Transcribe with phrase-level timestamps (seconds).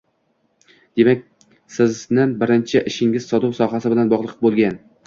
[1.01, 1.21] —Demak,
[1.75, 4.87] sizni birinchi ishingiz sotuv sohasi bilan bogʻliq boʻlgan?